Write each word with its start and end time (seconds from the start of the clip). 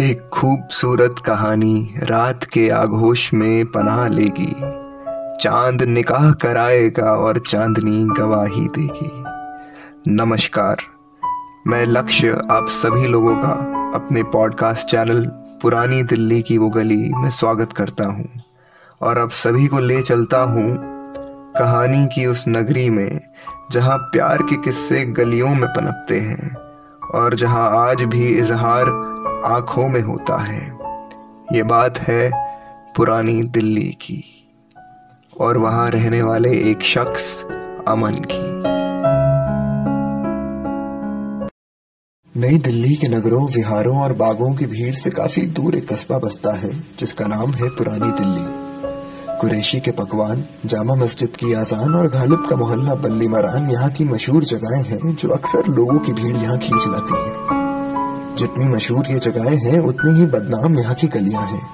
एक 0.00 0.28
खूबसूरत 0.32 1.14
कहानी 1.26 1.94
रात 1.98 2.44
के 2.44 2.68
आगोश 2.68 3.34
में 3.34 3.66
पनाह 3.66 4.08
लेगी। 4.08 4.54
चाँद 5.42 5.82
निकाह 5.82 6.32
कराएगा 6.32 7.12
और 7.12 7.38
चांदनी 7.38 8.04
गवाही 8.04 8.66
देगी। 8.66 9.24
नमस्कार, 10.12 10.76
मैं 11.66 11.86
लक्ष्य 11.86 12.42
आप 12.50 12.66
सभी 12.68 13.06
लोगों 13.06 13.36
का 13.36 13.50
अपने 13.94 14.22
पॉडकास्ट 14.22 14.88
चैनल 14.88 15.24
पुरानी 15.62 16.02
दिल्ली 16.02 16.42
की 16.42 16.58
वो 16.58 16.68
गली 16.68 17.12
में 17.14 17.30
स्वागत 17.30 17.72
करता 17.72 18.04
हूँ। 18.04 18.28
और 19.02 19.18
अब 19.18 19.30
सभी 19.30 19.66
को 19.66 19.78
ले 19.78 20.02
चलता 20.02 20.38
हूँ 20.38 20.78
कहानी 21.58 22.06
की 22.06 22.26
उस 22.26 22.44
नगरी 22.48 22.90
में, 22.90 23.20
जहाँ 23.70 23.98
प्यार 23.98 24.38
के 24.42 24.56
किस्से 24.56 25.04
गलियों 25.04 25.54
में 25.54 25.68
पनपते 25.68 26.20
हैं 26.20 26.56
और 27.14 27.34
जहाँ 27.34 27.88
आज 27.88 28.02
भी 28.02 28.26
इजहार 28.26 29.05
आँखों 29.44 29.88
में 29.88 30.00
होता 30.00 30.36
है। 30.36 30.78
ये 31.52 31.62
बात 31.62 31.98
है 31.98 32.30
पुरानी 32.96 33.42
दिल्ली 33.42 33.92
की 33.92 34.48
और 35.40 35.58
वहाँ 35.58 35.90
रहने 35.90 36.22
वाले 36.22 36.50
एक 36.70 36.82
शख्स 36.82 37.44
अमन 37.88 38.10
की। 38.10 38.66
नई 42.40 42.58
दिल्ली 42.58 42.94
के 42.94 43.08
नगरों, 43.08 43.46
विहारों 43.46 43.98
और 43.98 44.12
बागों 44.12 44.54
की 44.54 44.66
भीड़ 44.66 44.94
से 44.94 45.10
काफ़ी 45.10 45.46
दूर 45.46 45.74
एक 45.74 45.92
कस्बा 45.92 46.18
बसता 46.18 46.52
है, 46.56 46.84
जिसका 46.98 47.26
नाम 47.26 47.52
है 47.52 47.68
पुरानी 47.68 48.10
दिल्ली। 48.12 48.66
कुरैशी 49.40 49.80
के 49.80 49.90
पकवान, 49.90 50.44
जामा 50.66 50.94
मस्जिद 50.94 51.28
की 51.28 51.52
आजान 51.52 51.94
और 51.94 52.08
गालिब 52.08 52.46
का 52.50 52.56
मोहल्ला 52.56 52.94
बल्ली 52.94 53.28
मरान 53.28 53.70
यहाँ 53.70 53.90
की 53.90 54.04
मशहूर 54.04 54.44
जगहें 54.44 54.82
हैं, 54.82 55.14
जो 55.14 55.28
अक्सर 55.28 55.66
लोगों 55.66 55.98
की 55.98 56.12
भीड़ 56.12 56.36
यहाँ 56.36 56.58
खींच 56.58 56.84
लाती 56.88 57.14
है। 57.14 57.55
जितनी 58.38 58.66
मशहूर 58.66 59.06
ये 59.06 59.18
जगहें 59.18 59.56
हैं, 59.56 59.80
उतनी 59.80 60.18
ही 60.20 60.26
बदनाम 60.26 60.74
यहाँ 60.74 60.94
की 60.94 61.06
गलियाँ 61.06 61.42
हैं। 61.42 61.68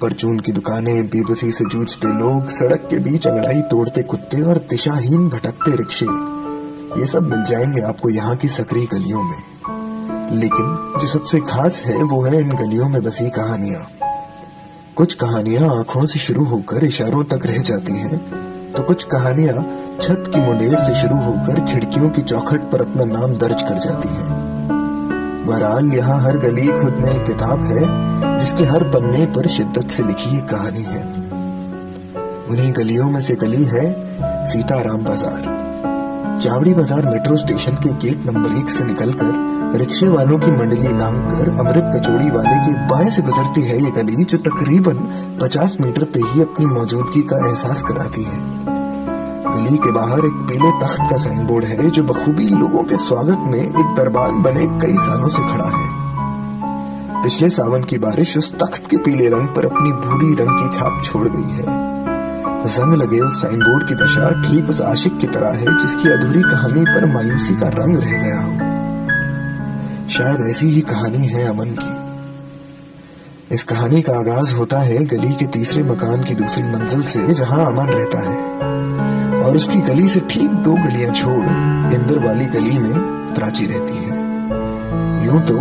परचून 0.00 0.38
की 0.40 0.52
दुकानें, 0.52 1.06
बेबसी 1.06 1.50
से 1.50 1.64
जूझते 1.64 2.08
लोग, 2.08 2.48
सड़क 2.48 2.86
के 2.90 2.98
बीच 2.98 3.26
अंगड़ाई 3.26 3.62
तोड़ते 3.62 4.02
कुत्ते 4.02 4.42
और 4.42 4.58
दिशाहीन 4.58 5.28
भटकते 5.28 5.76
रिक्शे। 5.76 6.06
ये 7.00 7.06
सब 7.06 7.22
मिल 7.22 7.44
जाएँगे 7.44 7.80
आपको 7.80 8.10
यहाँ 8.10 8.36
की 8.36 8.48
सक्रिय 8.48 8.86
गलियों 8.86 9.22
में। 9.22 9.42
लेकिन 10.32 10.92
जो 11.00 11.06
सबसे 11.06 11.40
खास 11.40 11.82
है, 11.82 12.02
वो 12.02 12.22
है 12.22 12.40
इन 12.40 12.52
गलियों 12.52 12.88
में 12.88 13.02
बसी 13.02 13.30
कहानियाँ। 13.30 13.86
कुछ 14.96 15.14
कहानियाँ 15.14 15.76
आँखों 15.78 16.06
से 16.06 16.18
शुरू 16.18 16.44
होकर 16.44 16.84
इशारों 16.84 17.24
तक 17.24 17.46
रह 17.46 17.62
जाती 17.62 17.92
हैं 17.92 18.18
तो 18.72 18.82
कुछ 18.82 19.04
कहानियाँ 19.04 19.62
छत 20.02 20.24
की 20.34 20.40
मुंडेर 20.40 20.78
से 20.78 20.94
शुरू 20.94 21.16
होकर 21.16 21.72
खिड़कियों 21.72 22.10
की 22.10 22.22
चौखट 22.22 22.70
पर 22.70 22.80
अपना 22.80 23.04
नाम 23.04 23.34
दर्ज 23.34 23.62
कर 23.62 23.78
जाती 23.78 24.08
हैं। 24.08 24.33
बहरहाल, 25.46 25.88
यहाँ 25.88 26.20
हर 26.20 26.36
गली 26.38 26.66
खुद 26.66 26.94
में 26.94 27.10
एक 27.12 27.24
किताब 27.26 27.62
है, 27.62 27.80
जिसके 28.38 28.64
हर 28.64 28.82
पन्ने 28.82 29.26
पर 29.26 29.48
शिद्दत 29.48 29.90
से 29.90 30.02
लिखी 30.02 30.36
एक 30.38 30.44
कहानी 30.44 30.82
है। 30.82 31.02
उन्हीं 32.50 32.72
गलियों 32.76 33.10
में 33.10 33.20
से 33.20 33.34
गली 33.34 33.64
है 33.64 33.84
सीताराम 34.46 35.04
बाज़ार। 35.04 35.52
चावड़ी 36.42 36.74
बाज़ार 36.74 37.06
मेट्रो 37.06 37.36
स्टेशन 37.36 37.76
के 37.76 37.92
गेट 37.98 38.26
नंबर 38.26 38.58
एक 38.58 38.70
से 38.70 38.84
निकलकर 38.84 39.78
रिक्शे 39.78 40.08
वालों 40.08 40.38
की 40.38 40.50
मंडली 40.50 40.92
नाम 40.92 41.18
कर 41.28 41.48
अमृत 41.60 41.90
कचौड़ी 41.94 42.30
वाले 42.30 42.58
के 42.66 42.72
बाएँ 42.88 43.10
से 43.10 43.22
गुजरती 43.22 43.62
है 43.62 43.82
ये 43.84 43.90
गली, 43.90 44.24
जो 44.24 44.38
तकरीबन 44.38 44.98
50 45.42 45.76
मीटर 45.80 46.04
पे 46.04 46.20
ही 46.20 46.42
अपनी 46.42 46.66
मौजूदगी 46.66 47.22
का 47.22 47.46
एहसास 47.48 47.82
कराती 47.82 48.22
है। 48.22 48.73
गली 49.54 49.76
के 49.76 49.90
बाहर 49.92 50.18
एक 50.18 50.32
पीले 50.32 50.70
तख्त 50.70 50.98
का 51.10 51.16
साइन 51.16 51.46
बोर्ड 51.46 51.64
है, 51.64 51.90
जो 51.90 52.02
बखूबी 52.02 52.48
लोगों 52.48 52.82
के 52.82 52.96
स्वागत 52.96 53.38
में 53.38 53.60
एक 53.60 53.94
दरबान 53.96 54.42
बने 54.42 54.66
कई 54.66 54.96
सालों 54.96 55.28
से 55.28 55.42
खड़ा 55.42 55.64
है। 55.64 56.04
पिछले 57.22 57.50
सावन 57.50 57.84
की 57.84 57.98
बारिश 57.98 58.38
उस 58.38 58.54
तख्त 58.54 58.86
के 58.86 58.96
पीले 58.96 59.28
रंग 59.28 59.48
पर 59.48 59.66
अपनी 59.66 59.92
भूरी 59.92 60.34
रंग 60.34 60.58
की 60.58 60.78
छाप 60.78 61.02
छोड़ 61.04 61.28
गई 61.28 61.52
है। 61.52 61.84
जंग 62.64 62.94
लगे 62.94 63.20
उस 63.20 63.42
साइन 63.42 63.58
बोर्ड 63.58 63.88
की 63.88 63.94
दशा 63.94 64.42
ठीक 64.42 64.70
उस 64.70 64.80
आशिक 64.80 65.18
की 65.18 65.26
तरह 65.26 65.48
है, 65.48 65.78
जिसकी 65.78 66.08
अधूरी 66.08 66.42
कहानी 66.42 66.80
पर 66.80 67.12
मायूसी 67.12 67.54
का 67.54 67.68
रंग 67.68 67.98
रह 67.98 68.22
गया 68.22 68.40
हो। 68.40 68.52
शायद 70.08 70.50
ऐसी 70.50 70.66
ही 70.66 70.80
कहानी 70.80 71.26
है 71.26 71.46
अमन 71.46 71.76
की। 71.82 72.04
इस 73.54 73.64
कहानी 73.64 74.02
का 74.02 74.12
आगाज़ 74.12 74.54
होता 74.54 74.78
है 74.78 75.04
गली 75.04 75.32
के 75.32 75.46
तीसरे 75.46 75.82
मकान 75.82 76.22
की 76.22 76.34
दूसरी 76.34 76.62
मंजिल 76.62 77.02
से, 77.02 77.34
जहाँ 77.34 77.66
अमन 77.66 77.86
रहता 77.86 78.18
है। 78.18 78.53
और 79.44 79.56
उसकी 79.56 79.78
गली 79.82 80.08
से 80.08 80.20
ठीक 80.30 80.50
दो 80.64 80.74
गलियाँ 80.74 81.12
छोड़ 81.12 81.44
इंदर 81.94 82.18
वाली 82.18 82.44
गली 82.48 82.78
में 82.78 83.34
प्राची 83.34 83.66
रहती 83.66 83.96
है। 83.96 84.22
यूँ 85.26 85.40
तो 85.40 85.58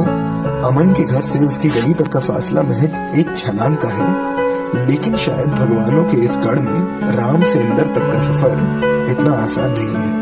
अमन 0.68 0.94
के 0.94 1.04
घर 1.06 1.22
से 1.24 1.40
उसकी 1.40 1.70
गली 1.70 1.94
तक 1.94 2.08
का 2.08 2.20
फासला 2.20 2.62
महज 2.64 3.18
एक 3.20 3.38
छलांग 3.38 3.78
का 3.78 3.90
है, 3.90 4.86
लेकिन 4.88 5.16
शायद 5.16 5.50
भगवानों 5.50 6.04
के 6.04 6.18
इस 6.18 6.38
गढ़ 6.38 6.60
में 6.60 7.12
राम 7.12 7.44
से 7.44 7.60
इंदर 7.62 7.88
तक 7.88 8.12
का 8.12 8.22
सफ़र 8.22 9.12
इतना 9.12 9.32
आसान 9.34 9.72
नहीं 9.72 9.96
है। 9.96 10.22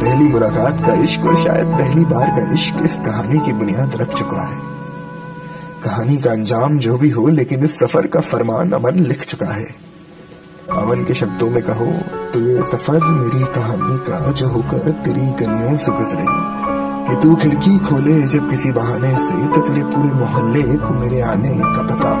पहली 0.00 0.28
मुलाकात 0.28 0.84
का 0.86 0.92
इश्क 1.02 1.24
और 1.24 1.36
शायद 1.36 1.66
पहली 1.68 2.04
बार 2.04 2.30
का 2.30 2.52
इश्क 2.52 2.82
इस 2.84 2.96
कहानी 2.96 3.38
की 3.38 3.52
बुनियाद 3.52 3.96
रख 3.96 4.14
चुका 4.18 4.42
है। 4.42 4.60
कहानी 5.84 6.16
का 6.16 6.30
अंजाम 6.30 6.78
जो 6.78 6.96
भी 6.98 7.10
हो, 7.10 7.26
लेकिन 7.28 7.64
इस 7.64 7.78
सफ़र 7.78 8.06
का 8.06 8.20
फरमान 8.20 8.72
अमन 8.72 8.98
लिख 9.04 9.24
चुका 9.24 9.46
है। 9.46 9.66
अमन 10.72 11.04
के 11.04 11.14
शब्दों 11.14 11.50
में 11.50 11.62
कहो 11.62 11.92
ये 12.36 12.62
सफ़र 12.62 13.00
मेरी 13.00 13.44
कहानी 13.44 13.98
का 13.98 14.32
जो 14.32 14.48
होकर 14.48 14.90
तेरी 14.90 15.20
गलियों 15.20 15.78
से 15.78 15.92
गुजरे। 15.92 16.26
कि 17.08 17.22
तू 17.22 17.36
खिड़की 17.36 17.78
खोले 17.78 18.22
जब 18.22 18.50
किसी 18.50 18.72
बहाने 18.72 19.16
से 19.16 19.54
तो 19.54 19.60
तेरे 19.60 19.82
पूरे 19.82 20.12
मोहल्ले 20.12 20.62
को 20.62 20.94
मेरे 20.94 21.20
आने 21.20 21.48
का 21.48 21.82
पता 21.82 22.14